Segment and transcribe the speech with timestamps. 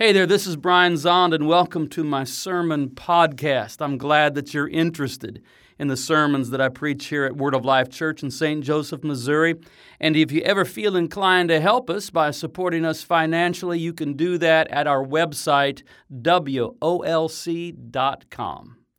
[0.00, 3.78] Hey there, this is Brian Zahnd, and welcome to my sermon podcast.
[3.80, 5.42] I'm glad that you're interested
[5.76, 8.62] in the sermons that I preach here at Word of Life Church in St.
[8.62, 9.56] Joseph, Missouri.
[9.98, 14.12] And if you ever feel inclined to help us by supporting us financially, you can
[14.12, 15.82] do that at our website,
[16.12, 16.76] wolc.com.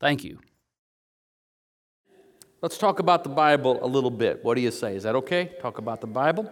[0.01, 0.39] Thank you.
[2.61, 4.43] Let's talk about the Bible a little bit.
[4.43, 4.97] What do you say?
[4.97, 5.53] Is that okay?
[5.61, 6.51] Talk about the Bible?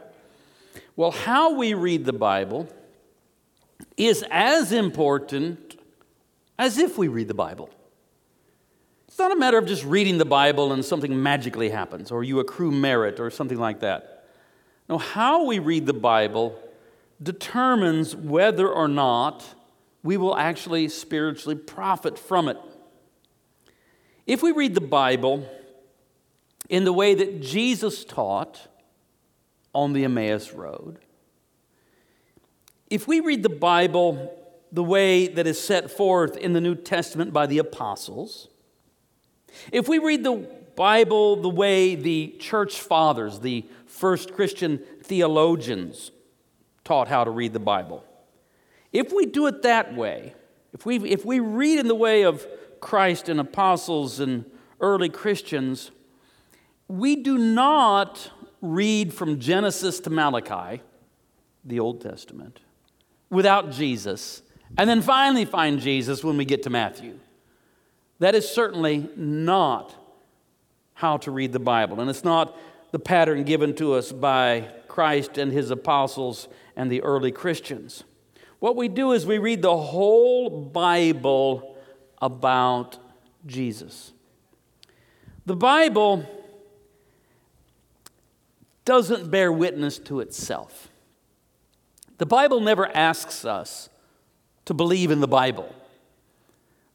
[0.96, 2.70] Well, how we read the Bible
[3.96, 5.80] is as important
[6.60, 7.70] as if we read the Bible.
[9.08, 12.40] It's not a matter of just reading the Bible and something magically happens, or you
[12.40, 14.26] accrue merit, or something like that.
[14.90, 16.58] No, how we read the Bible
[17.22, 19.44] determines whether or not
[20.04, 22.58] we will actually spiritually profit from it.
[24.26, 25.50] If we read the Bible
[26.70, 28.68] in the way that Jesus taught
[29.74, 31.00] on the Emmaus Road,
[32.90, 34.34] if we read the Bible
[34.72, 38.48] the way that is set forth in the New Testament by the apostles,
[39.72, 46.12] if we read the Bible the way the church fathers, the first Christian theologians,
[46.84, 48.04] taught how to read the Bible,
[48.94, 50.34] if we do it that way,
[50.74, 52.46] if we, if we read in the way of
[52.80, 54.46] Christ and apostles and
[54.80, 55.92] early Christians,
[56.88, 60.82] we do not read from Genesis to Malachi,
[61.66, 62.60] the Old Testament
[63.30, 64.42] without Jesus,
[64.78, 67.20] and then finally find Jesus when we get to Matthew.
[68.20, 69.96] That is certainly not
[70.94, 72.58] how to read the Bible, and it's not
[72.92, 78.04] the pattern given to us by Christ and his apostles and the early Christians.
[78.60, 81.78] What we do is we read the whole Bible
[82.20, 82.98] about
[83.46, 84.14] Jesus.
[85.46, 86.26] The Bible
[88.86, 90.90] doesn't bear witness to itself.
[92.18, 93.90] The Bible never asks us
[94.66, 95.74] to believe in the Bible.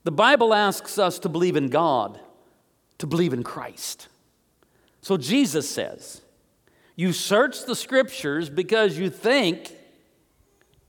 [0.03, 2.19] The Bible asks us to believe in God,
[2.97, 4.09] to believe in Christ.
[5.01, 6.21] So Jesus says,
[6.95, 9.75] You search the scriptures because you think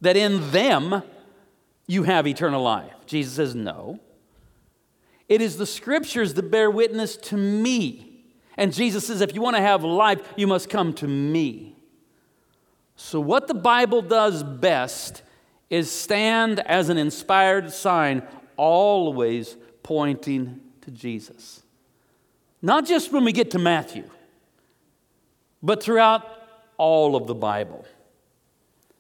[0.01, 1.03] that in them
[1.87, 2.93] you have eternal life.
[3.07, 4.01] Jesus says, No.
[5.29, 8.25] It is the scriptures that bear witness to me.
[8.57, 11.74] And Jesus says, If you want to have life, you must come to me.
[12.97, 15.23] So, what the Bible does best
[15.71, 18.23] is stand as an inspired sign,
[18.57, 21.63] always pointing to Jesus.
[22.63, 24.09] Not just when we get to Matthew,
[25.63, 26.25] but throughout
[26.77, 27.85] all of the Bible.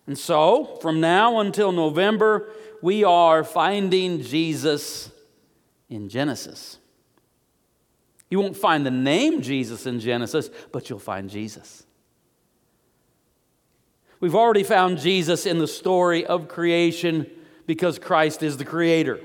[0.06, 2.50] And so, from now until November,
[2.82, 5.10] we are finding Jesus
[5.88, 6.78] in Genesis.
[8.28, 11.84] You won't find the name Jesus in Genesis, but you'll find Jesus.
[14.24, 17.26] We've already found Jesus in the story of creation
[17.66, 19.20] because Christ is the creator.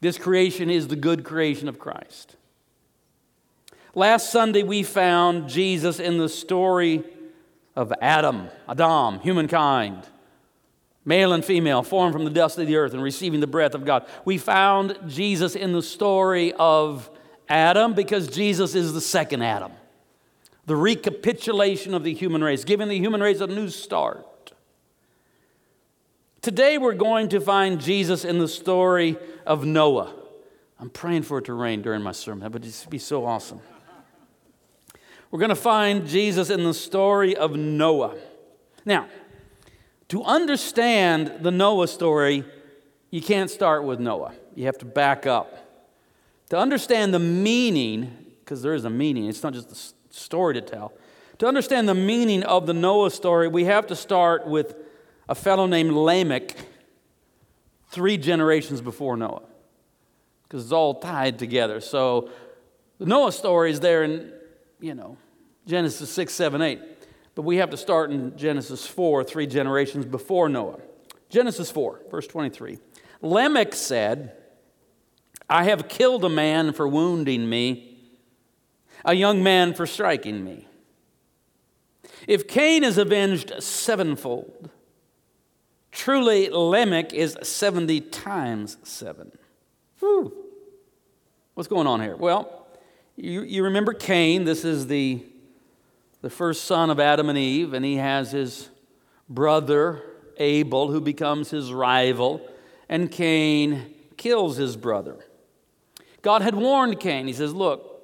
[0.00, 2.34] This creation is the good creation of Christ.
[3.94, 7.04] Last Sunday, we found Jesus in the story
[7.76, 10.02] of Adam, Adam, humankind,
[11.04, 13.84] male and female, formed from the dust of the earth and receiving the breath of
[13.84, 14.04] God.
[14.24, 17.08] We found Jesus in the story of
[17.48, 19.70] Adam because Jesus is the second Adam
[20.66, 24.52] the recapitulation of the human race, giving the human race a new start.
[26.42, 29.16] Today we're going to find Jesus in the story
[29.46, 30.12] of Noah.
[30.78, 32.40] I'm praying for it to rain during my sermon.
[32.40, 33.60] That would just be so awesome.
[35.30, 38.16] We're going to find Jesus in the story of Noah.
[38.84, 39.08] Now,
[40.08, 42.44] to understand the Noah story,
[43.10, 44.34] you can't start with Noah.
[44.54, 45.52] You have to back up.
[46.50, 49.74] To understand the meaning, because there is a meaning, it's not just the
[50.16, 50.92] story to tell.
[51.38, 54.74] To understand the meaning of the Noah story, we have to start with
[55.28, 56.56] a fellow named Lamech,
[57.90, 59.42] three generations before Noah,
[60.44, 61.80] because it's all tied together.
[61.80, 62.30] So
[62.98, 64.32] the Noah story is there in,
[64.80, 65.16] you know,
[65.66, 66.80] Genesis 6, 7, 8.
[67.34, 70.78] But we have to start in Genesis 4, three generations before Noah.
[71.28, 72.78] Genesis 4, verse 23.
[73.20, 74.32] Lamech said,
[75.48, 77.95] I have killed a man for wounding me
[79.06, 80.66] a young man for striking me.
[82.26, 84.68] If Cain is avenged sevenfold,
[85.92, 89.30] truly Lamech is 70 times seven.
[90.00, 90.36] Whew.
[91.54, 92.16] What's going on here?
[92.16, 92.66] Well,
[93.14, 94.44] you, you remember Cain.
[94.44, 95.24] This is the,
[96.20, 98.68] the first son of Adam and Eve, and he has his
[99.28, 100.02] brother
[100.38, 102.46] Abel, who becomes his rival,
[102.88, 105.24] and Cain kills his brother.
[106.22, 107.28] God had warned Cain.
[107.28, 107.95] He says, Look,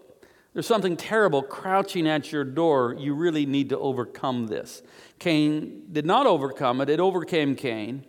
[0.52, 2.94] there's something terrible crouching at your door.
[2.98, 4.82] You really need to overcome this.
[5.18, 8.04] Cain did not overcome it, it overcame Cain.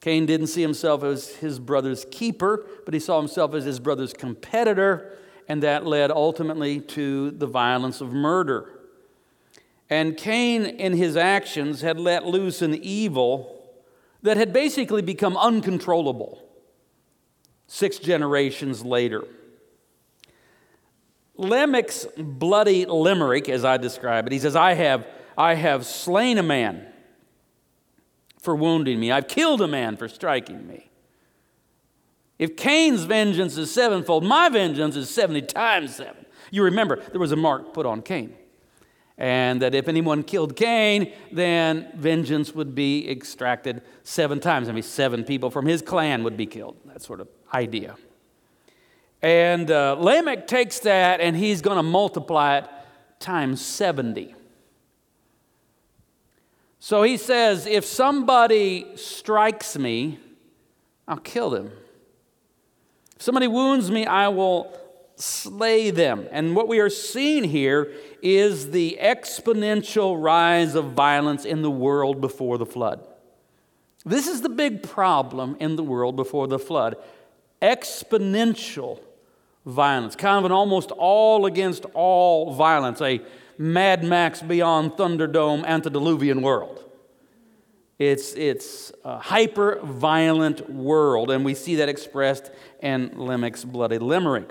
[0.00, 4.14] Cain didn't see himself as his brother's keeper, but he saw himself as his brother's
[4.14, 8.80] competitor, and that led ultimately to the violence of murder.
[9.90, 13.62] And Cain, in his actions, had let loose an evil
[14.22, 16.42] that had basically become uncontrollable
[17.66, 19.24] six generations later.
[21.40, 25.06] Lamech's bloody limerick, as I describe it, he says, I have,
[25.38, 26.86] I have slain a man
[28.42, 29.10] for wounding me.
[29.10, 30.90] I've killed a man for striking me.
[32.38, 36.26] If Cain's vengeance is sevenfold, my vengeance is 70 times seven.
[36.50, 38.34] You remember, there was a mark put on Cain.
[39.16, 44.68] And that if anyone killed Cain, then vengeance would be extracted seven times.
[44.68, 46.76] I mean, seven people from his clan would be killed.
[46.86, 47.96] That sort of idea.
[49.22, 52.64] And uh, Lamech takes that and he's going to multiply it
[53.18, 54.34] times 70.
[56.78, 60.18] So he says, if somebody strikes me,
[61.06, 61.72] I'll kill them.
[63.16, 64.74] If somebody wounds me, I will
[65.16, 66.26] slay them.
[66.30, 72.22] And what we are seeing here is the exponential rise of violence in the world
[72.22, 73.06] before the flood.
[74.06, 76.96] This is the big problem in the world before the flood
[77.60, 79.00] exponential
[79.70, 83.20] violence, kind of an almost all against all violence, a
[83.58, 86.84] Mad Max beyond Thunderdome antediluvian world.
[87.98, 92.50] It's, it's a hyper violent world, and we see that expressed
[92.82, 94.50] in Lamech's bloody limerick.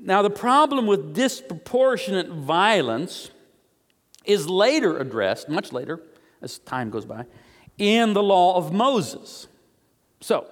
[0.00, 3.30] Now, the problem with disproportionate violence
[4.24, 6.00] is later addressed, much later,
[6.42, 7.24] as time goes by,
[7.78, 9.46] in the law of Moses.
[10.20, 10.48] So,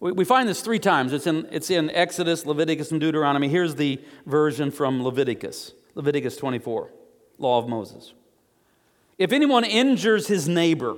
[0.00, 1.12] we find this three times.
[1.12, 3.48] It's in, it's in Exodus, Leviticus, and Deuteronomy.
[3.48, 5.72] Here's the version from Leviticus.
[5.94, 6.90] Leviticus 24,
[7.38, 8.12] law of Moses.
[9.18, 10.96] If anyone injures his neighbor,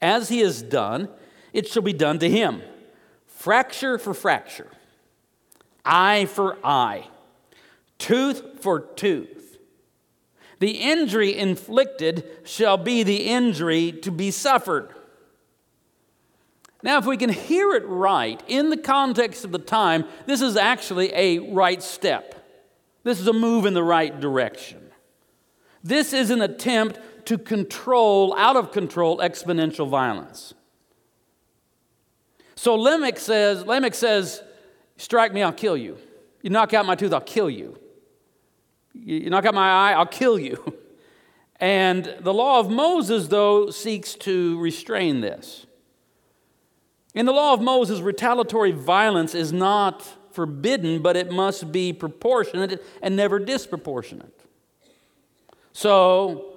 [0.00, 1.08] as he has done,
[1.52, 2.62] it shall be done to him.
[3.26, 4.70] Fracture for fracture,
[5.84, 7.08] eye for eye,
[7.98, 9.58] tooth for tooth.
[10.60, 14.94] The injury inflicted shall be the injury to be suffered.
[16.82, 20.56] Now, if we can hear it right in the context of the time, this is
[20.56, 22.34] actually a right step.
[23.04, 24.80] This is a move in the right direction.
[25.84, 30.54] This is an attempt to control, out of control, exponential violence.
[32.56, 34.42] So Lamech says, Lamech says,
[34.96, 35.98] strike me, I'll kill you.
[36.42, 37.78] You knock out my tooth, I'll kill you.
[38.92, 40.78] You knock out my eye, I'll kill you.
[41.60, 45.64] And the law of Moses, though, seeks to restrain this.
[47.14, 52.82] In the law of Moses, retaliatory violence is not forbidden, but it must be proportionate
[53.02, 54.38] and never disproportionate.
[55.72, 56.52] So,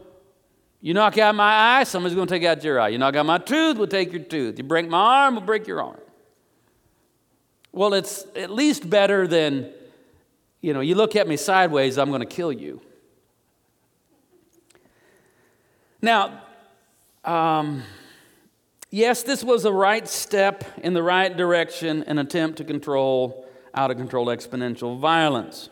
[0.81, 2.89] you knock out my eye, somebody's going to take out your eye.
[2.89, 4.57] You knock out my tooth, we'll take your tooth.
[4.57, 5.99] You break my arm, we'll break your arm.
[7.71, 9.69] Well, it's at least better than,
[10.61, 12.81] you know, you look at me sideways, I'm going to kill you.
[16.01, 16.41] Now,
[17.25, 17.81] um,
[18.89, 23.91] yes, this was a right step in the right direction, an attempt to control out
[23.91, 25.69] of control exponential violence.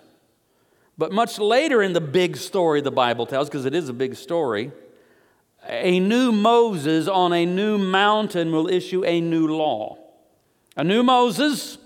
[0.97, 4.15] But much later in the big story the Bible tells, because it is a big
[4.15, 4.71] story,
[5.67, 9.97] a new Moses on a new mountain will issue a new law.
[10.75, 11.77] A new Moses,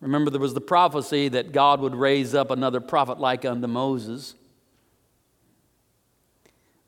[0.00, 4.34] remember there was the prophecy that God would raise up another prophet like unto Moses.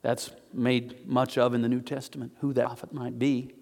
[0.03, 3.55] That's made much of in the New Testament, who that prophet might be.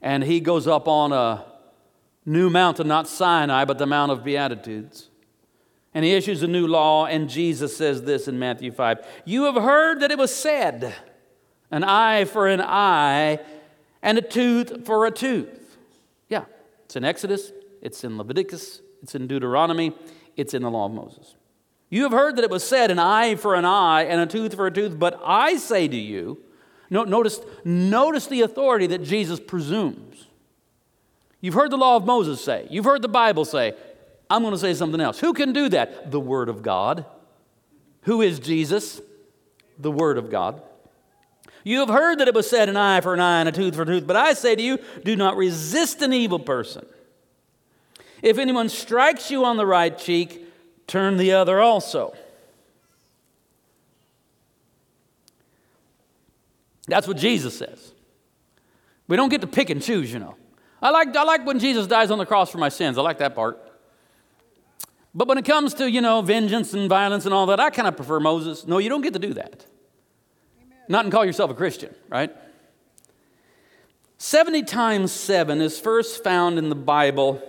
[0.00, 1.44] And he goes up on a
[2.24, 5.08] new mountain, not Sinai, but the Mount of Beatitudes.
[5.94, 9.56] And he issues a new law, and Jesus says this in Matthew 5 You have
[9.56, 10.94] heard that it was said,
[11.70, 13.40] an eye for an eye,
[14.02, 15.76] and a tooth for a tooth.
[16.28, 16.44] Yeah,
[16.84, 17.52] it's in Exodus,
[17.82, 19.92] it's in Leviticus, it's in Deuteronomy,
[20.36, 21.34] it's in the law of Moses.
[21.90, 24.54] You have heard that it was said, an eye for an eye, and a tooth
[24.54, 26.38] for a tooth, but I say to you,
[26.90, 30.26] notice, notice the authority that Jesus presumes.
[31.40, 33.74] You've heard the law of Moses say, you've heard the Bible say,
[34.28, 35.18] I'm going to say something else.
[35.20, 36.10] Who can do that?
[36.10, 37.06] The Word of God.
[38.02, 39.00] Who is Jesus?
[39.78, 40.60] The Word of God.
[41.64, 43.74] You have heard that it was said, an eye for an eye and a tooth
[43.74, 46.84] for a tooth, but I say to you, do not resist an evil person.
[48.22, 50.44] If anyone strikes you on the right cheek,
[50.88, 52.14] turn the other also.
[56.88, 57.92] That's what Jesus says.
[59.06, 60.34] We don't get to pick and choose, you know.
[60.82, 62.98] I like, I like when Jesus dies on the cross for my sins.
[62.98, 63.60] I like that part.
[65.14, 67.88] But when it comes to, you know, vengeance and violence and all that, I kind
[67.88, 68.66] of prefer Moses.
[68.66, 69.66] No, you don't get to do that.
[70.62, 70.78] Amen.
[70.88, 72.34] Not and call yourself a Christian, right?
[74.18, 77.42] 70 times 7 is first found in the Bible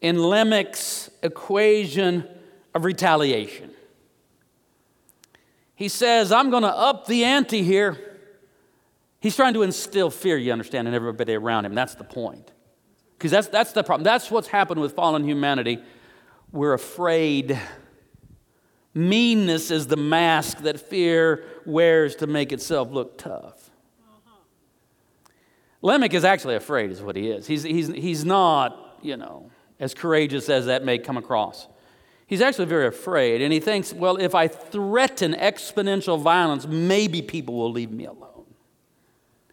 [0.00, 2.28] in Lamech's equation
[2.74, 3.70] of retaliation.
[5.74, 7.98] He says, I'm going to up the ante here.
[9.20, 11.74] He's trying to instill fear, you understand, in everybody around him.
[11.74, 12.50] That's the point.
[13.16, 14.04] Because that's, that's the problem.
[14.04, 15.78] That's what's happened with fallen humanity.
[16.50, 17.58] We're afraid.
[18.94, 23.70] Meanness is the mask that fear wears to make itself look tough.
[25.80, 27.46] Lamech is actually afraid, is what he is.
[27.46, 29.50] He's, he's, he's not, you know,
[29.80, 31.66] as courageous as that may come across.
[32.32, 37.56] He's actually very afraid, and he thinks, well, if I threaten exponential violence, maybe people
[37.56, 38.46] will leave me alone.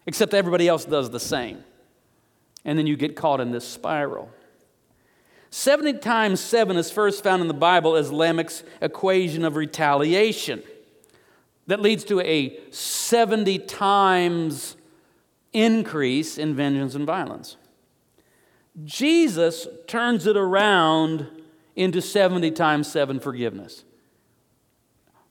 [0.06, 1.62] Except everybody else does the same.
[2.64, 4.30] And then you get caught in this spiral.
[5.50, 10.62] 70 times 7 is first found in the Bible as Lamech's equation of retaliation
[11.66, 14.74] that leads to a 70 times
[15.52, 17.58] increase in vengeance and violence.
[18.86, 21.39] Jesus turns it around
[21.80, 23.84] into 70 times 7 forgiveness.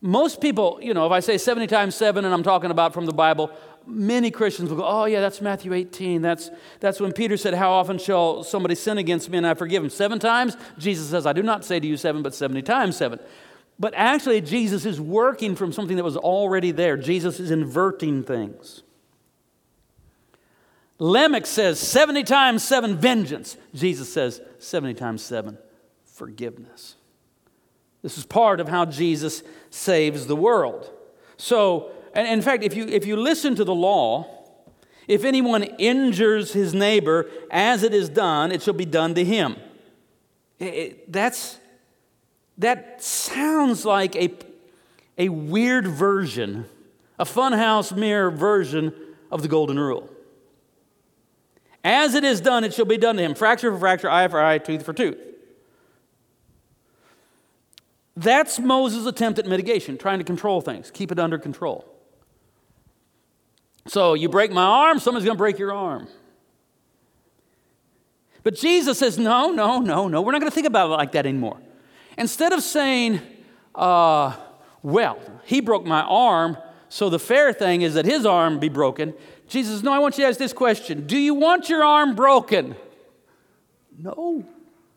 [0.02, 3.06] Most people, you know, if I say 70 times 7 and I'm talking about from
[3.06, 3.52] the Bible,
[3.86, 6.24] many Christians will go, oh, yeah, that's Matthew 18.
[6.24, 9.84] That's, that's when Peter said, How often shall somebody sin against me and I forgive
[9.84, 9.92] him?
[9.92, 10.58] Seven times?
[10.80, 13.20] Jesus says, I do not say to you seven, but 70 times seven.
[13.78, 16.98] But actually, Jesus is working from something that was already there.
[16.98, 18.82] Jesus is inverting things.
[20.98, 23.56] Lamech says 70 times 7 vengeance.
[23.76, 25.60] Jesus says 70 times 7
[26.20, 26.98] forgiveness.
[28.02, 30.92] This is part of how Jesus saves the world.
[31.38, 34.28] So, and in fact, if you, if you listen to the law,
[35.08, 39.56] if anyone injures his neighbor as it is done, it shall be done to him.
[40.60, 41.58] It, it, that's,
[42.58, 44.34] that sounds like a,
[45.18, 46.66] a weird version,
[47.18, 48.94] a funhouse mirror version
[49.32, 50.10] of the golden rule.
[51.82, 53.36] As it is done, it shall be done to him.
[53.36, 55.29] Fracture for fracture, eye for eye, tooth for tooth.
[58.20, 61.86] That's Moses' attempt at mitigation, trying to control things, keep it under control.
[63.88, 66.10] So you break my arm, someone's going to break your arm.
[68.44, 71.14] But Jesus says, no, no, no, no, we're not going to think about it like
[71.14, 71.62] that anymore.
[72.18, 73.22] Instead of saying,
[73.74, 74.36] uh,
[74.84, 76.58] well, he broke my arm,
[76.90, 79.14] so the fair thing is that his arm be broken,
[79.48, 82.16] Jesus says, No, I want you to ask this question Do you want your arm
[82.16, 82.76] broken?
[83.98, 84.44] No.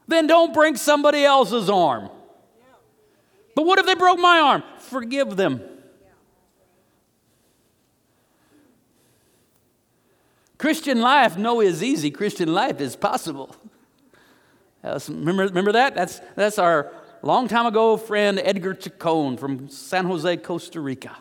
[0.08, 2.10] Then don't break somebody else's arm.
[3.54, 4.62] But what if they broke my arm?
[4.78, 5.62] Forgive them.
[10.58, 12.10] Christian life, no, is easy.
[12.10, 13.54] Christian life is possible.
[14.84, 15.94] Remember, remember that?
[15.94, 16.92] That's, that's our
[17.22, 21.16] long time ago friend Edgar Chacon from San Jose, Costa Rica.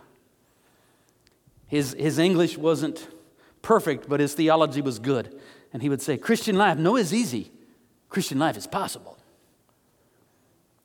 [1.67, 3.07] His, his English wasn't
[3.61, 5.39] perfect, but his theology was good.
[5.73, 7.51] And he would say, Christian life, no, is easy.
[8.09, 9.17] Christian life is possible.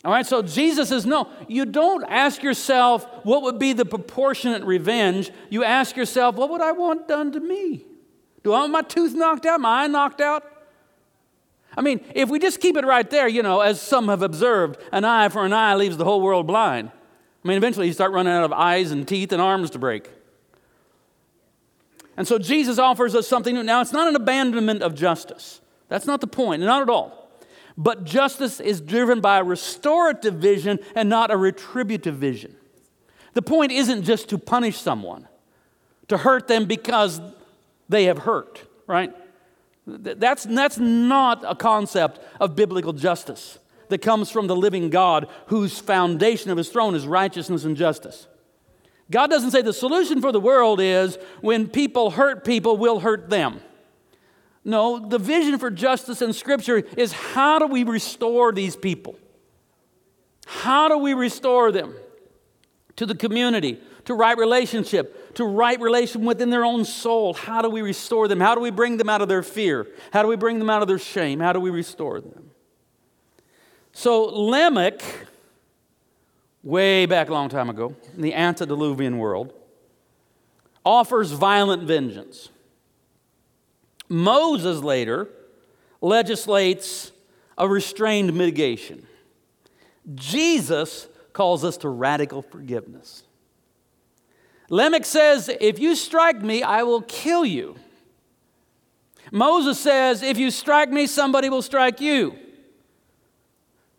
[0.07, 4.63] All right, so Jesus says, no, you don't ask yourself what would be the proportionate
[4.63, 5.33] revenge.
[5.51, 7.85] You ask yourself, what would I want done to me?
[8.45, 10.45] Do I want my tooth knocked out, my eye knocked out?
[11.77, 14.81] I mean, if we just keep it right there, you know, as some have observed,
[14.93, 16.93] an eye for an eye leaves the whole world blind.
[17.45, 20.09] I mean, eventually you start running out of eyes and teeth and arms to break.
[22.17, 23.65] And so Jesus offers us something new.
[23.65, 25.61] Now, it's not an abandonment of justice.
[25.89, 27.26] That's not the point, not at all.
[27.77, 32.57] But justice is driven by a restorative vision and not a retributive vision.
[33.35, 35.29] The point isn't just to punish someone,
[36.09, 37.21] to hurt them because
[37.89, 39.13] they have hurt, right?
[39.87, 45.79] That's, that's not a concept of biblical justice that comes from the living God whose
[45.79, 48.27] foundation of his throne is righteousness and justice.
[49.11, 53.31] God doesn't say the solution for the world is when people hurt people, we'll hurt
[53.31, 53.61] them.
[54.67, 59.17] No, the vision for justice in Scripture is how do we restore these people?
[60.45, 61.95] How do we restore them
[62.97, 67.33] to the community, to right relationship, to right relation within their own soul?
[67.33, 68.41] How do we restore them?
[68.41, 69.87] How do we bring them out of their fear?
[70.13, 71.39] How do we bring them out of their shame?
[71.39, 72.51] How do we restore them?
[73.93, 75.01] So Lamech
[76.65, 79.53] way back a long time ago, in the antediluvian world,
[80.85, 82.49] offers violent vengeance.
[84.09, 85.29] Moses later
[86.01, 87.13] legislates
[87.59, 89.07] a restrained mitigation.
[90.15, 93.25] Jesus calls us to radical forgiveness.
[94.69, 97.77] Lamech says, If you strike me, I will kill you.
[99.33, 102.37] Moses says, If you strike me, somebody will strike you.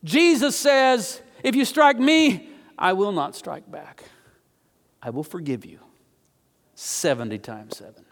[0.03, 4.03] Jesus says, If you strike me, I will not strike back.
[5.01, 5.79] I will forgive you
[6.75, 8.05] 70 times 7.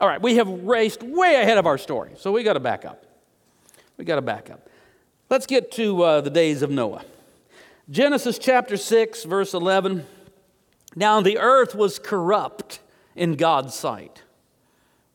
[0.00, 2.86] All right, we have raced way ahead of our story, so we got to back
[2.86, 3.04] up.
[3.98, 4.66] We got to back up.
[5.28, 7.04] Let's get to uh, the days of Noah.
[7.90, 10.06] Genesis chapter 6, verse 11.
[10.96, 12.80] Now the earth was corrupt
[13.14, 14.22] in God's sight.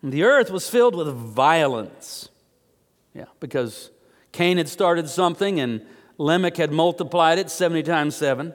[0.03, 2.29] And the earth was filled with violence.
[3.15, 3.89] Yeah, because
[4.33, 5.83] Cain had started something and
[6.19, 8.53] Lamech had multiplied it 70 times 7.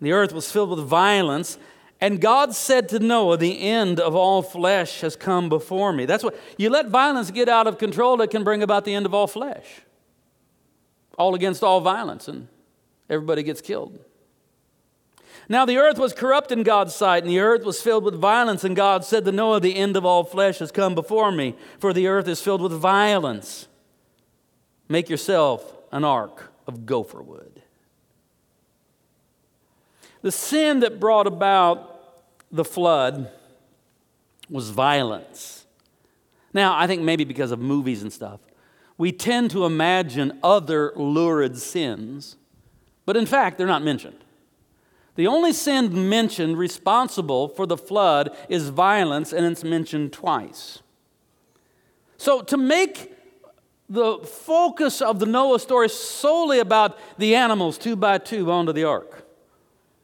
[0.00, 1.56] The earth was filled with violence.
[2.04, 6.04] And God said to Noah, The end of all flesh has come before me.
[6.04, 9.06] That's what you let violence get out of control, it can bring about the end
[9.06, 9.80] of all flesh.
[11.16, 12.48] All against all violence, and
[13.08, 13.98] everybody gets killed.
[15.48, 18.64] Now the earth was corrupt in God's sight, and the earth was filled with violence.
[18.64, 21.94] And God said to Noah, The end of all flesh has come before me, for
[21.94, 23.66] the earth is filled with violence.
[24.90, 27.62] Make yourself an ark of gopher wood.
[30.20, 31.92] The sin that brought about
[32.54, 33.30] the flood
[34.48, 35.66] was violence.
[36.52, 38.38] Now, I think maybe because of movies and stuff,
[38.96, 42.36] we tend to imagine other lurid sins,
[43.06, 44.18] but in fact, they're not mentioned.
[45.16, 50.80] The only sin mentioned responsible for the flood is violence, and it's mentioned twice.
[52.18, 53.12] So, to make
[53.88, 58.84] the focus of the Noah story solely about the animals two by two onto the
[58.84, 59.26] ark,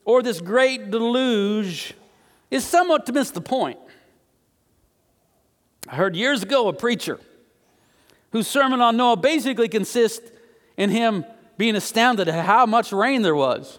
[0.05, 1.95] or this great deluge,
[2.51, 3.79] is somewhat to miss the point.
[5.89, 7.19] I heard years ago a preacher
[8.33, 10.31] whose sermon on Noah basically consists
[10.77, 11.25] in him
[11.57, 13.79] being astounded at how much rain there was.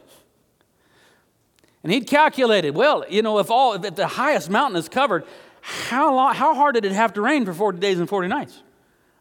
[1.84, 5.26] And he'd calculated, well, you know, if all if the highest mountain is covered,
[5.62, 8.62] how long, how hard did it have to rain for 40 days and 40 nights?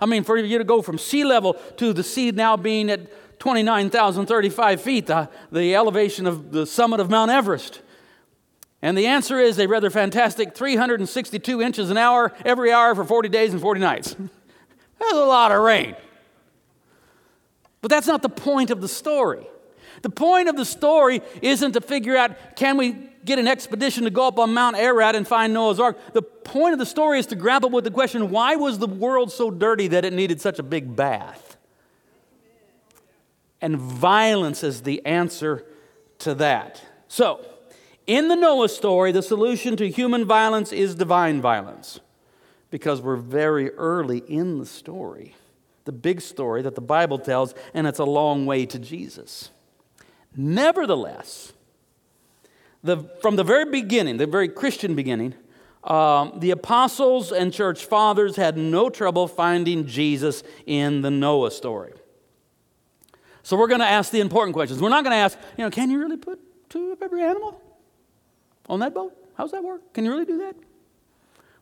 [0.01, 3.39] I mean, for you to go from sea level to the sea now being at
[3.39, 7.81] 29,035 feet, the, the elevation of the summit of Mount Everest.
[8.83, 13.29] And the answer is a rather fantastic 362 inches an hour every hour for 40
[13.29, 14.17] days and 40 nights.
[14.99, 15.97] That's a lot of rain.
[17.83, 19.47] But that's not the point of the story.
[20.03, 24.11] The point of the story isn't to figure out can we get an expedition to
[24.11, 25.99] go up on Mount Ararat and find Noah's Ark.
[26.13, 29.31] The point of the story is to grapple with the question why was the world
[29.33, 31.57] so dirty that it needed such a big bath?
[33.61, 35.65] And violence is the answer
[36.21, 36.83] to that.
[37.09, 37.45] So,
[38.11, 42.01] in the Noah story, the solution to human violence is divine violence
[42.69, 45.37] because we're very early in the story,
[45.85, 49.51] the big story that the Bible tells, and it's a long way to Jesus.
[50.35, 51.53] Nevertheless,
[52.83, 55.35] the, from the very beginning, the very Christian beginning,
[55.85, 61.93] um, the apostles and church fathers had no trouble finding Jesus in the Noah story.
[63.45, 64.83] So we're going to ask the important questions.
[64.83, 67.63] We're not going to ask, you know, can you really put two of every animal
[68.71, 69.15] on that boat?
[69.35, 69.93] How's that work?
[69.93, 70.57] Can you really do that?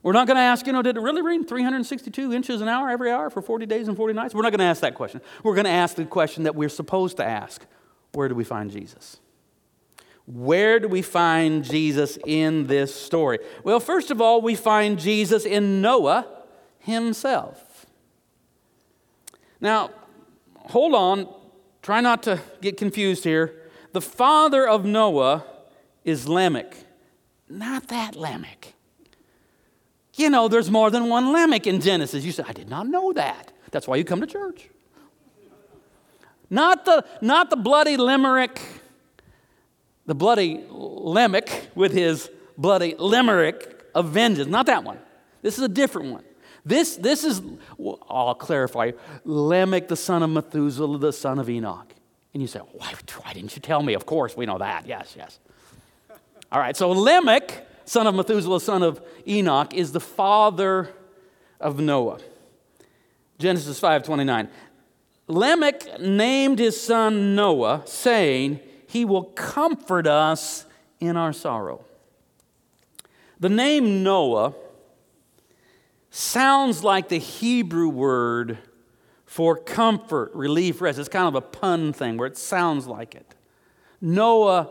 [0.03, 2.89] We're not going to ask, you know, did it really rain 362 inches an hour
[2.89, 4.35] every hour for 40 days and 40 nights?
[4.35, 5.21] We're not going to ask that question.
[5.43, 7.65] We're going to ask the question that we're supposed to ask
[8.13, 9.19] where do we find Jesus?
[10.27, 13.39] Where do we find Jesus in this story?
[13.65, 16.27] Well, first of all, we find Jesus in Noah
[16.79, 17.87] himself.
[19.61, 19.91] Now,
[20.57, 21.35] hold on.
[21.83, 23.63] Try not to get confused here.
[23.93, 25.45] The father of Noah
[26.05, 26.77] is Lamech,
[27.49, 28.75] not that Lamech.
[30.15, 32.25] You know, there's more than one Lamech in Genesis.
[32.25, 33.53] You say, I did not know that.
[33.71, 34.69] That's why you come to church.
[36.51, 38.61] Not the, not the bloody limerick,
[40.07, 44.49] the bloody Lamech with his bloody limerick of vengeance.
[44.49, 44.99] Not that one.
[45.43, 46.25] This is a different one.
[46.65, 47.41] This, this is,
[47.77, 48.93] well, I'll clarify,
[49.25, 51.93] Lamech, the son of Methuselah, the son of Enoch.
[52.35, 53.95] And you say, why, why didn't you tell me?
[53.95, 54.87] Of course, we know that.
[54.87, 55.39] Yes, yes.
[56.51, 60.89] All right, so Lamech, son of Methuselah, son of Enoch, is the father
[61.61, 62.19] of Noah.
[63.39, 64.49] Genesis 5 29.
[65.27, 70.65] Lamech named his son Noah, saying, He will comfort us
[71.01, 71.85] in our sorrow.
[73.39, 74.55] The name Noah
[76.11, 78.59] sounds like the Hebrew word
[79.27, 80.99] for comfort, relief, rest.
[80.99, 83.35] It's kind of a pun thing where it sounds like it.
[84.01, 84.71] Noah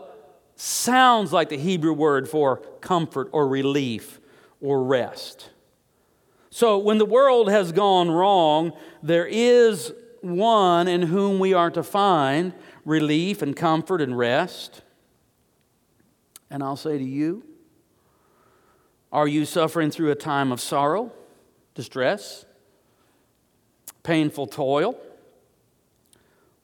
[0.60, 4.20] sounds like the Hebrew word for comfort or relief
[4.60, 5.50] or rest.
[6.50, 11.84] So when the world has gone wrong, there is one in whom we are to
[11.84, 12.52] find
[12.84, 14.82] relief and comfort and rest.
[16.50, 17.44] And I'll say to you,
[19.12, 21.12] are you suffering through a time of sorrow,
[21.74, 22.44] distress,
[24.02, 24.98] painful toil?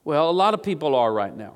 [0.02, 1.54] Well, a lot of people are right now.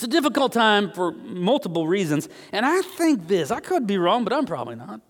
[0.00, 4.24] It's a difficult time for multiple reasons, and I think this, I could be wrong,
[4.24, 5.02] but I'm probably not.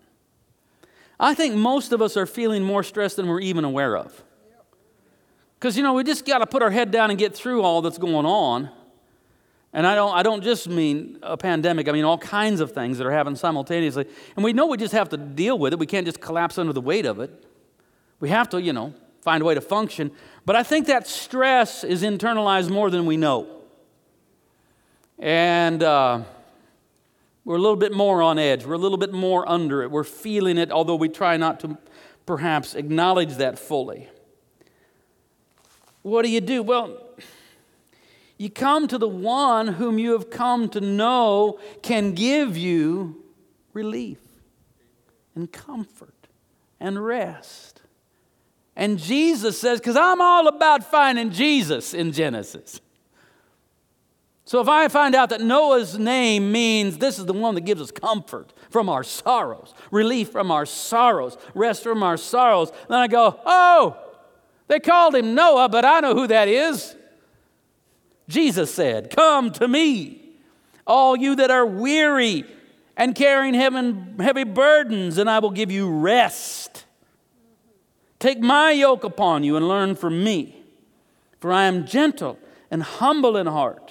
[1.17, 4.21] I think most of us are feeling more stress than we're even aware of.
[5.57, 7.81] Because, you know, we just got to put our head down and get through all
[7.81, 8.69] that's going on.
[9.71, 12.97] And I don't, I don't just mean a pandemic, I mean all kinds of things
[12.97, 14.07] that are happening simultaneously.
[14.35, 15.79] And we know we just have to deal with it.
[15.79, 17.31] We can't just collapse under the weight of it.
[18.19, 20.11] We have to, you know, find a way to function.
[20.45, 23.60] But I think that stress is internalized more than we know.
[25.21, 26.23] And uh,
[27.45, 28.65] we're a little bit more on edge.
[28.65, 29.91] We're a little bit more under it.
[29.91, 31.77] We're feeling it, although we try not to
[32.25, 34.09] perhaps acknowledge that fully.
[36.01, 36.63] What do you do?
[36.63, 36.97] Well,
[38.39, 43.23] you come to the one whom you have come to know can give you
[43.73, 44.17] relief
[45.35, 46.27] and comfort
[46.79, 47.83] and rest.
[48.75, 52.81] And Jesus says, because I'm all about finding Jesus in Genesis.
[54.51, 57.79] So if I find out that Noah's name means this is the one that gives
[57.79, 63.07] us comfort from our sorrows, relief from our sorrows, rest from our sorrows, then I
[63.07, 63.95] go, oh,
[64.67, 66.97] they called him Noah, but I know who that is.
[68.27, 70.21] Jesus said, Come to me,
[70.85, 72.43] all you that are weary
[72.97, 76.83] and carrying heavy burdens, and I will give you rest.
[78.19, 80.61] Take my yoke upon you and learn from me,
[81.39, 82.37] for I am gentle
[82.69, 83.90] and humble in heart,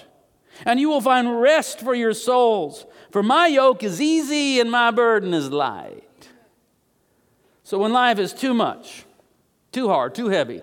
[0.65, 2.85] and you will find rest for your souls.
[3.11, 6.03] For my yoke is easy and my burden is light.
[7.63, 9.05] So when life is too much,
[9.71, 10.61] too hard, too heavy,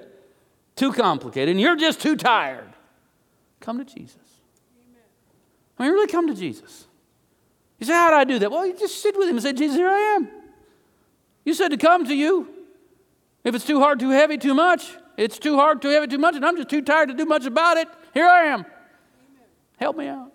[0.76, 2.68] too complicated, and you're just too tired,
[3.60, 4.16] Come to Jesus.
[5.78, 6.86] I mean, really come to Jesus.
[7.78, 8.50] You say, How do I do that?
[8.50, 10.28] Well, you just sit with him and say, Jesus, here I am.
[11.44, 12.48] You said to come to you.
[13.44, 16.34] If it's too hard, too heavy, too much, it's too hard, too heavy, too much,
[16.34, 17.88] and I'm just too tired to do much about it.
[18.12, 18.66] Here I am.
[19.78, 20.32] Help me out.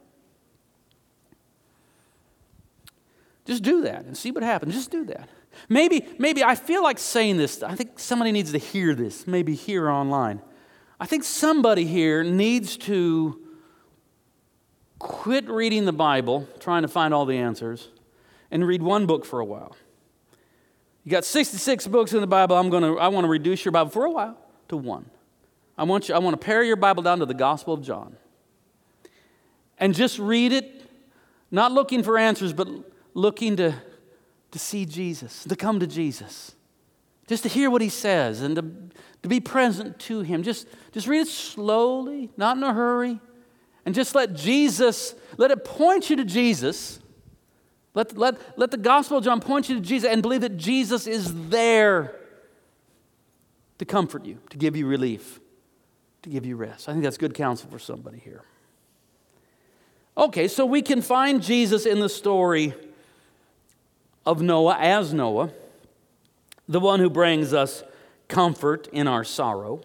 [3.46, 4.74] Just do that and see what happens.
[4.74, 5.28] Just do that.
[5.70, 7.62] Maybe, maybe I feel like saying this.
[7.62, 10.42] I think somebody needs to hear this, maybe here online.
[11.00, 13.40] I think somebody here needs to
[15.00, 17.90] quit reading the Bible, trying to find all the answers,
[18.50, 19.76] and read one book for a while.
[21.04, 22.56] You got 66 books in the Bible.
[22.56, 24.38] I'm gonna, I want to reduce your Bible for a while
[24.70, 25.10] to one.
[25.78, 28.16] I want, you, I want to pare your Bible down to the Gospel of John.
[29.84, 30.90] And just read it,
[31.52, 32.70] not looking for answers, but
[33.14, 33.76] looking to,
[34.52, 36.56] to see Jesus, to come to Jesus,
[37.28, 38.64] just to hear what he says and to
[39.24, 40.44] to be present to Him.
[40.44, 43.20] Just, just read it slowly, not in a hurry,
[43.86, 47.00] and just let Jesus, let it point you to Jesus.
[47.96, 51.08] Let, let, let the Gospel of John point you to Jesus and believe that Jesus
[51.08, 52.16] is there
[53.80, 55.40] to comfort you, to give you relief,
[56.24, 56.90] to give you rest.
[56.90, 58.44] I think that's good counsel for somebody here.
[60.16, 62.74] Okay, so we can find Jesus in the story
[64.26, 65.52] of Noah as Noah,
[66.68, 67.84] the one who brings us
[68.28, 69.82] comfort in our sorrow.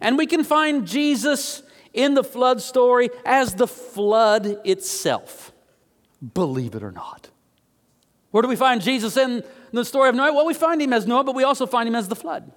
[0.00, 5.52] And we can find Jesus in the flood story as the flood itself,
[6.34, 7.30] believe it or not.
[8.30, 10.32] Where do we find Jesus in the story of Noah?
[10.32, 12.50] Well, we find him as Noah, but we also find him as the flood.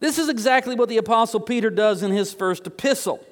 [0.00, 3.24] This is exactly what the Apostle Peter does in his first epistle.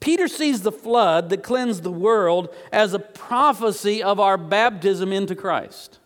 [0.00, 5.34] Peter sees the flood that cleansed the world as a prophecy of our baptism into
[5.34, 5.98] Christ.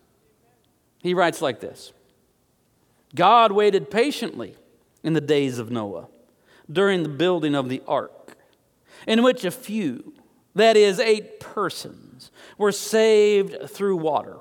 [1.02, 1.92] He writes like this
[3.14, 4.56] God waited patiently
[5.02, 6.08] in the days of Noah
[6.70, 8.36] during the building of the ark,
[9.06, 10.14] in which a few,
[10.54, 14.38] that is, eight persons, were saved through water.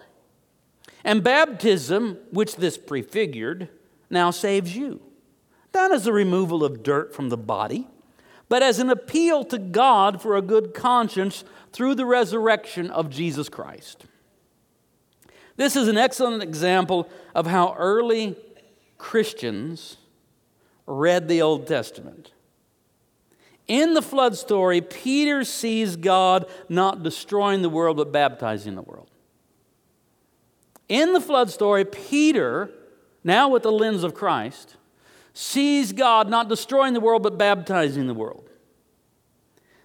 [1.04, 3.70] And baptism, which this prefigured,
[4.10, 5.02] now saves you,
[5.74, 7.88] not as a removal of dirt from the body,
[8.52, 13.48] but as an appeal to God for a good conscience through the resurrection of Jesus
[13.48, 14.04] Christ.
[15.56, 18.36] This is an excellent example of how early
[18.98, 19.96] Christians
[20.86, 22.34] read the Old Testament.
[23.70, 29.10] In the flood story, Peter sees God not destroying the world, but baptizing the world.
[30.90, 32.70] In the flood story, Peter,
[33.24, 34.76] now with the lens of Christ,
[35.34, 38.50] sees God not destroying the world, but baptizing the world.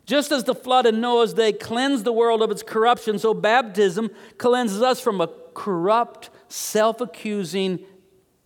[0.04, 4.10] Just as the flood in Noah's day cleansed the world of its corruption, so baptism
[4.38, 7.80] cleanses us from a corrupt, self accusing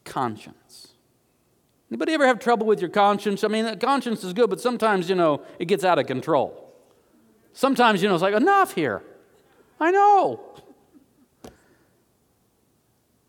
[0.04, 0.88] conscience.
[1.90, 3.42] Anybody ever have trouble with your conscience?
[3.44, 6.72] I mean, conscience is good, but sometimes, you know, it gets out of control.
[7.52, 9.02] Sometimes, you know, it's like, enough here.
[9.80, 10.40] I know.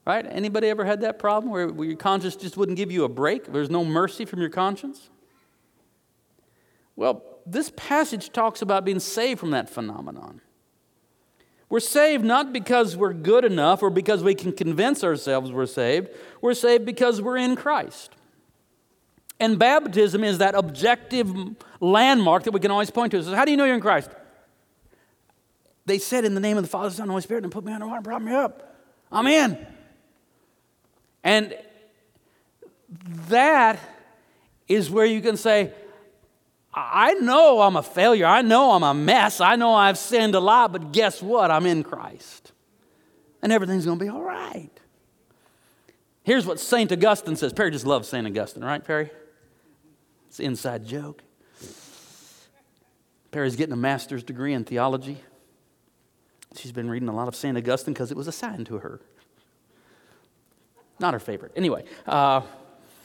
[0.05, 0.25] Right?
[0.27, 3.51] Anybody ever had that problem where, where your conscience just wouldn't give you a break?
[3.51, 5.09] There's no mercy from your conscience?
[6.95, 10.41] Well, this passage talks about being saved from that phenomenon.
[11.69, 16.09] We're saved not because we're good enough or because we can convince ourselves we're saved.
[16.41, 18.13] We're saved because we're in Christ.
[19.39, 21.33] And baptism is that objective
[21.79, 23.23] landmark that we can always point to.
[23.23, 24.11] So, how do you know you're in Christ?
[25.85, 27.73] They said, In the name of the Father, Son, and Holy Spirit, and put me
[27.73, 28.75] the water and brought me up.
[29.11, 29.65] I'm in.
[31.23, 31.55] And
[33.29, 33.79] that
[34.67, 35.71] is where you can say,
[36.73, 38.25] I know I'm a failure.
[38.25, 39.41] I know I'm a mess.
[39.41, 41.51] I know I've sinned a lot, but guess what?
[41.51, 42.53] I'm in Christ.
[43.41, 44.69] And everything's going to be all right.
[46.23, 46.91] Here's what St.
[46.91, 47.51] Augustine says.
[47.51, 48.25] Peri just loves St.
[48.25, 49.09] Augustine, right, Peri?
[50.27, 51.23] It's an inside joke.
[53.31, 55.17] Peri's getting a master's degree in theology.
[56.55, 57.57] She's been reading a lot of St.
[57.57, 59.01] Augustine because it was assigned to her.
[61.01, 61.51] Not her favorite.
[61.55, 62.41] Anyway, uh,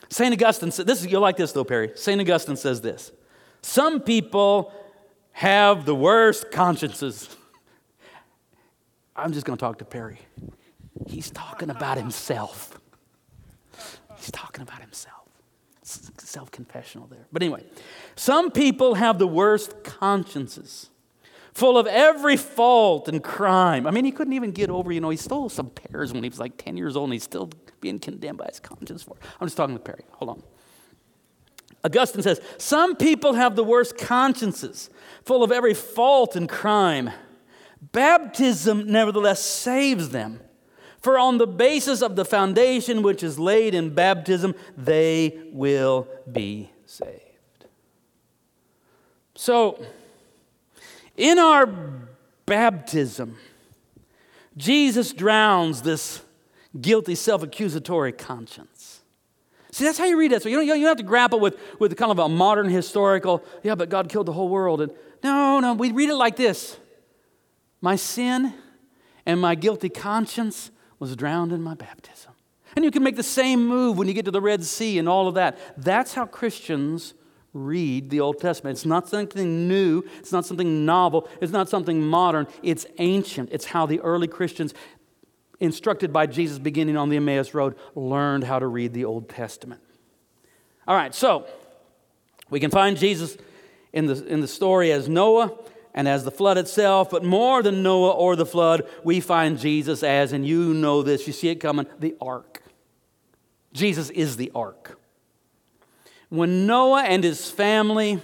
[0.08, 0.32] St.
[0.32, 1.92] Augustine said, this is, you'll like this though, Peri.
[1.96, 2.20] St.
[2.20, 3.10] Augustine says this
[3.62, 4.72] some people
[5.32, 7.28] have the worst consciences.
[9.16, 10.20] I'm just going to talk to Peri.
[11.06, 12.78] He's talking about himself.
[14.16, 15.14] He's talking about himself.
[15.82, 17.26] Self confessional there.
[17.32, 17.64] But anyway,
[18.14, 20.90] some people have the worst consciences,
[21.54, 23.86] full of every fault and crime.
[23.86, 26.28] I mean, he couldn't even get over, you know, he stole some pears when he
[26.28, 27.50] was like 10 years old and he's still
[27.86, 29.14] being condemned by his conscience for.
[29.40, 30.02] I'm just talking to Peri.
[30.14, 30.42] Hold on.
[31.84, 34.90] Augustine says, Some people have the worst consciences,
[35.24, 37.12] full of every fault and crime.
[37.92, 40.40] Baptism, nevertheless, saves them.
[40.98, 46.72] For on the basis of the foundation which is laid in baptism, they will be
[46.86, 47.20] saved.
[49.36, 49.80] So,
[51.16, 51.66] in our
[52.46, 53.38] baptism,
[54.56, 56.22] Jesus drowns this
[56.80, 59.00] guilty, self accusatory conscience.
[59.72, 60.42] See, that's how you read that.
[60.42, 63.44] So you don't, you don't have to grapple with, with kind of a modern historical,
[63.62, 64.80] yeah, but God killed the whole world.
[64.80, 64.90] And
[65.22, 66.78] no, no, we read it like this
[67.80, 68.54] My sin
[69.26, 72.32] and my guilty conscience was drowned in my baptism.
[72.74, 75.08] And you can make the same move when you get to the Red Sea and
[75.08, 75.58] all of that.
[75.76, 77.14] That's how Christians
[77.56, 78.76] read the Old Testament.
[78.76, 83.48] It's not something new, it's not something novel, it's not something modern, it's ancient.
[83.50, 84.74] It's how the early Christians
[85.60, 89.80] instructed by Jesus beginning on the Emmaus Road, learned how to read the Old Testament.
[90.86, 91.46] All right, so
[92.50, 93.36] we can find Jesus
[93.92, 95.52] in the, in the story as Noah
[95.94, 100.02] and as the flood itself, but more than Noah or the flood, we find Jesus
[100.02, 102.62] as, and you know this, you see it coming, the ark.
[103.72, 105.00] Jesus is the ark.
[106.28, 108.20] When Noah and his family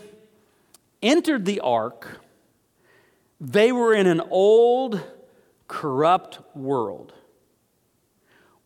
[1.03, 2.21] entered the ark,
[3.41, 5.01] they were in an old,
[5.67, 7.15] corrupt world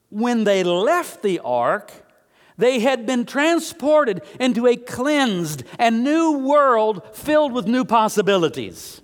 [0.08, 1.92] when they left the ark,
[2.58, 9.02] they had been transported into a cleansed and new world filled with new possibilities.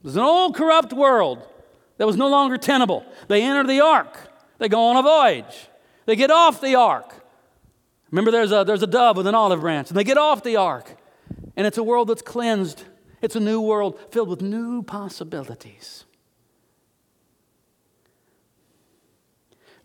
[0.00, 1.46] It was an old corrupt world
[1.98, 3.04] that was no longer tenable.
[3.28, 4.16] They enter the ark,
[4.58, 5.68] they go on a voyage,
[6.06, 7.14] they get off the ark.
[8.10, 10.56] Remember, there's a, there's a dove with an olive branch, and they get off the
[10.56, 10.96] ark,
[11.56, 12.84] and it's a world that's cleansed.
[13.22, 16.06] It's a new world filled with new possibilities.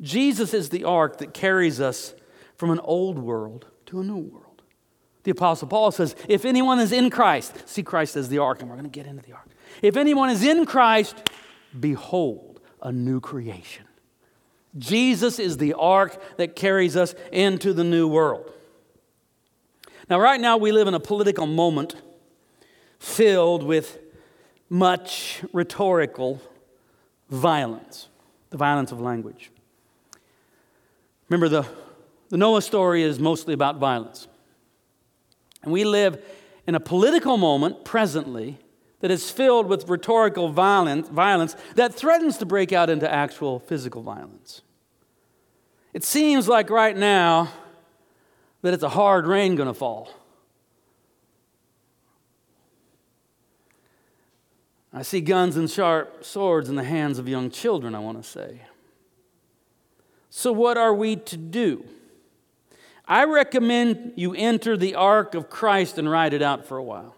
[0.01, 2.13] Jesus is the ark that carries us
[2.55, 4.61] from an old world to a new world.
[5.23, 8.69] The Apostle Paul says, If anyone is in Christ, see Christ as the ark, and
[8.69, 9.49] we're going to get into the ark.
[9.81, 11.15] If anyone is in Christ,
[11.77, 13.85] behold, a new creation.
[14.77, 18.51] Jesus is the ark that carries us into the new world.
[20.09, 21.95] Now, right now, we live in a political moment
[22.99, 23.97] filled with
[24.69, 26.41] much rhetorical
[27.29, 28.09] violence,
[28.51, 29.51] the violence of language.
[31.29, 31.65] Remember, the,
[32.29, 34.27] the Noah story is mostly about violence.
[35.63, 36.23] And we live
[36.67, 38.59] in a political moment presently
[38.99, 44.01] that is filled with rhetorical violence, violence that threatens to break out into actual physical
[44.01, 44.61] violence.
[45.93, 47.51] It seems like right now
[48.61, 50.09] that it's a hard rain going to fall.
[54.91, 58.27] I see guns and sharp swords in the hands of young children, I want to
[58.27, 58.61] say.
[60.37, 61.85] So, what are we to do?
[63.07, 67.15] I recommend you enter the ark of Christ and ride it out for a while.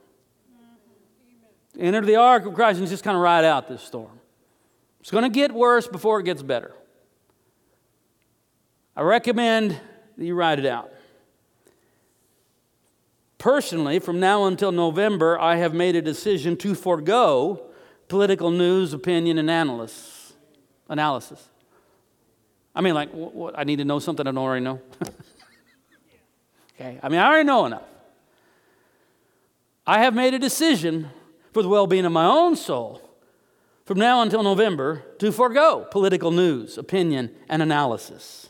[1.80, 4.20] Enter the ark of Christ and just kind of ride out this storm.
[5.00, 6.76] It's going to get worse before it gets better.
[8.96, 9.72] I recommend
[10.16, 10.94] that you ride it out.
[13.40, 17.64] Personally, from now until November, I have made a decision to forego
[18.10, 20.34] political news, opinion, and analysis.
[20.88, 21.50] analysis.
[22.78, 24.80] I mean, like, what, what, I need to know something I don't already know.
[26.76, 27.82] okay, I mean, I already know enough.
[29.88, 31.10] I have made a decision
[31.54, 33.02] for the well being of my own soul
[33.86, 38.50] from now until November to forego political news, opinion, and analysis.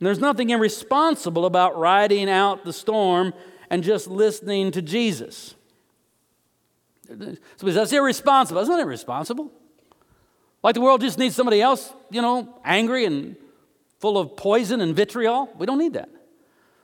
[0.00, 3.34] And there's nothing irresponsible about riding out the storm
[3.68, 5.54] and just listening to Jesus.
[7.08, 8.62] So that's irresponsible.
[8.62, 9.52] That's not irresponsible.
[10.62, 13.36] Like the world just needs somebody else, you know, angry and
[13.98, 15.50] full of poison and vitriol.
[15.58, 16.08] We don't need that.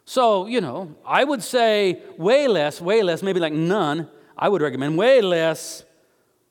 [0.05, 4.09] So, you know, I would say way less, way less, maybe like none.
[4.37, 5.85] I would recommend way less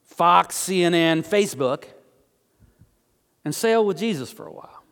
[0.03, 1.85] Fox, CNN, Facebook,
[3.43, 4.83] and sail with Jesus for a while.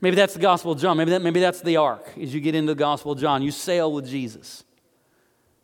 [0.00, 0.96] Maybe that's the Gospel of John.
[0.96, 3.40] Maybe, that, maybe that's the ark as you get into the Gospel of John.
[3.40, 4.64] You sail with Jesus.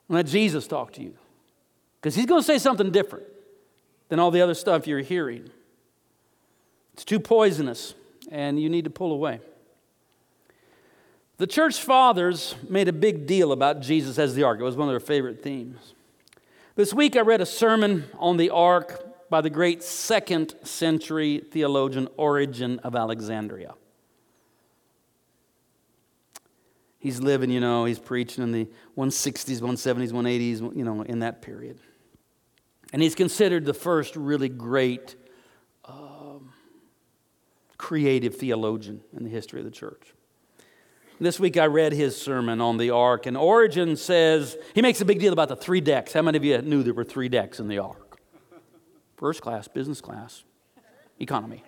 [0.08, 1.14] Let Jesus talk to you.
[2.00, 3.24] Because he's going to say something different
[4.08, 5.50] than all the other stuff you're hearing.
[6.94, 7.94] It's too poisonous,
[8.30, 9.40] and you need to pull away.
[11.36, 14.58] The church fathers made a big deal about Jesus as the ark.
[14.58, 15.94] It was one of their favorite themes.
[16.74, 22.08] This week I read a sermon on the ark by the great second century theologian
[22.16, 23.74] Origen of Alexandria.
[26.98, 31.42] He's living, you know, he's preaching in the 160s, 170s, 180s, you know, in that
[31.42, 31.78] period.
[32.92, 35.16] And he's considered the first really great
[35.84, 36.52] um,
[37.76, 40.14] creative theologian in the history of the church.
[41.20, 45.04] This week I read his sermon on the ark, and Origen says he makes a
[45.04, 46.12] big deal about the three decks.
[46.12, 48.20] How many of you knew there were three decks in the ark?
[49.16, 50.44] First class, business class,
[51.18, 51.64] economy.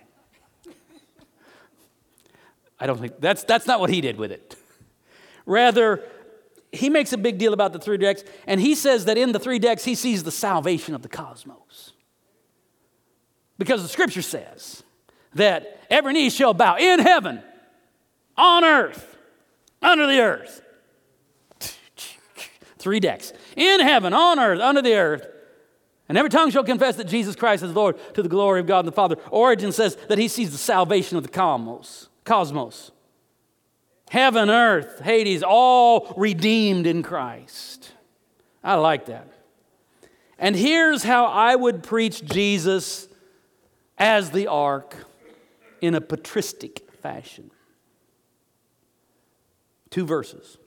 [2.79, 4.55] I don't think that's, that's not what he did with it.
[5.45, 6.01] Rather,
[6.71, 9.39] he makes a big deal about the three decks, and he says that in the
[9.39, 11.93] three decks, he sees the salvation of the cosmos.
[13.57, 14.83] Because the scripture says
[15.35, 17.43] that every knee shall bow in heaven,
[18.37, 19.17] on earth,
[19.81, 20.61] under the earth.
[22.79, 23.33] Three decks.
[23.55, 25.27] In heaven, on earth, under the earth.
[26.09, 28.85] And every tongue shall confess that Jesus Christ is Lord to the glory of God
[28.85, 29.17] the Father.
[29.29, 32.09] Origen says that he sees the salvation of the cosmos.
[32.25, 32.91] Cosmos.
[34.11, 37.93] Heaven, earth, Hades, all redeemed in Christ.
[38.61, 39.25] I like that.
[40.37, 43.07] And here's how I would preach Jesus
[43.97, 44.97] as the ark
[45.79, 47.51] in a patristic fashion.
[49.89, 50.57] Two verses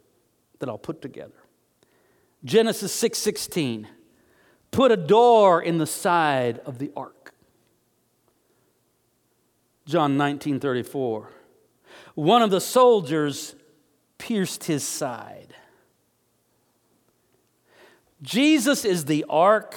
[0.60, 1.44] that I'll put together.
[2.46, 3.88] Genesis 6:16.
[4.70, 7.34] Put a door in the side of the ark.
[9.84, 11.43] John 19:34
[12.14, 13.54] one of the soldiers
[14.18, 15.54] pierced his side.
[18.22, 19.76] Jesus is the ark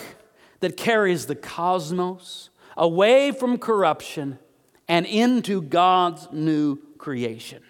[0.60, 4.40] that carries the cosmos away from corruption
[4.88, 7.62] and into God's new creation.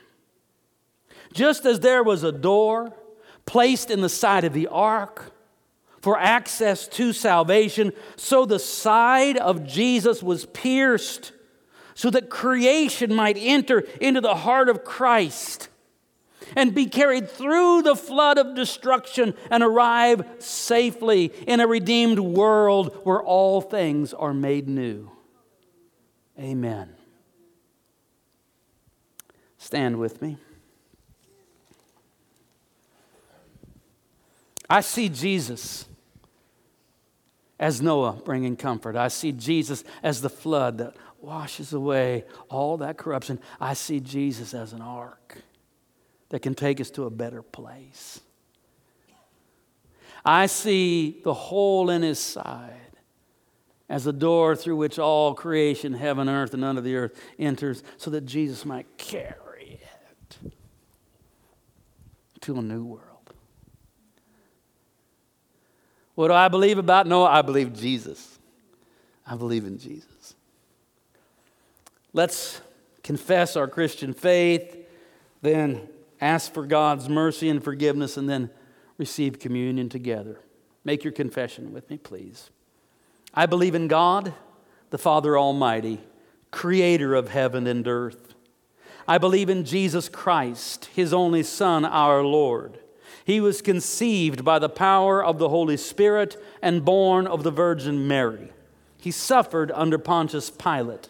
[1.34, 2.94] Just as there was a door
[3.46, 5.34] placed in the side of the ark
[6.02, 11.32] for access to salvation, so the side of Jesus was pierced
[11.98, 15.68] so that creation might enter into the heart of Christ
[16.56, 22.96] and be carried through the flood of destruction and arrive safely in a redeemed world
[23.04, 25.10] where all things are made new.
[26.40, 26.94] Amen.
[29.58, 30.38] Stand with me.
[34.70, 35.88] I see Jesus
[37.60, 38.96] as Noah bringing comfort.
[38.96, 43.40] I see Jesus as the flood that washes away all that corruption.
[43.60, 45.38] I see Jesus as an ark
[46.30, 48.20] that can take us to a better place.
[50.26, 52.74] I see the hole in his side
[53.90, 58.12] as a door through which all creation, heaven, earth, and under the earth enters so
[58.12, 60.52] that Jesus might carry it
[62.42, 63.04] to a new world.
[66.16, 67.30] What do I believe about Noah?
[67.30, 68.40] I believe Jesus.
[69.26, 70.17] I believe in Jesus.
[72.18, 72.62] Let's
[73.04, 74.76] confess our Christian faith,
[75.44, 75.88] then
[76.20, 78.50] ask for God's mercy and forgiveness, and then
[78.98, 80.40] receive communion together.
[80.84, 82.50] Make your confession with me, please.
[83.36, 84.34] I believe in God,
[84.90, 86.02] the Father Almighty,
[86.50, 88.34] creator of heaven and earth.
[89.08, 92.80] I believe in Jesus Christ, his only Son, our Lord.
[93.26, 98.08] He was conceived by the power of the Holy Spirit and born of the Virgin
[98.08, 98.52] Mary.
[98.98, 101.10] He suffered under Pontius Pilate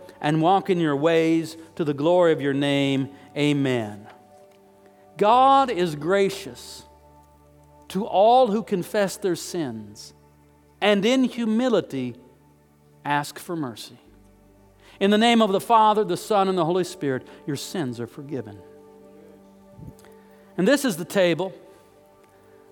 [0.21, 3.09] and walk in your ways to the glory of your name.
[3.35, 4.07] Amen.
[5.17, 6.83] God is gracious
[7.89, 10.13] to all who confess their sins
[10.79, 12.15] and in humility
[13.03, 13.99] ask for mercy.
[14.99, 18.07] In the name of the Father, the Son, and the Holy Spirit, your sins are
[18.07, 18.59] forgiven.
[20.57, 21.53] And this is the table,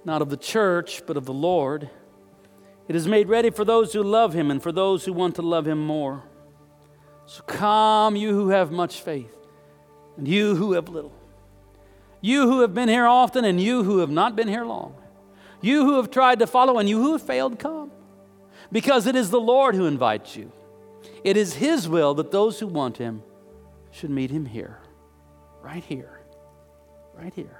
[0.06, 1.90] not of the church, but of the Lord.
[2.88, 5.42] It is made ready for those who love him and for those who want to
[5.42, 6.24] love him more.
[7.30, 9.32] So come, you who have much faith,
[10.18, 11.14] and you who have little.
[12.22, 14.96] You who have been here often, and you who have not been here long.
[15.62, 17.92] You who have tried to follow, and you who have failed, come.
[18.72, 20.52] Because it is the Lord who invites you.
[21.24, 23.22] It is His will that those who want Him
[23.92, 24.80] should meet Him here,
[25.62, 26.22] right here,
[27.14, 27.60] right here.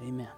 [0.00, 0.28] Amen.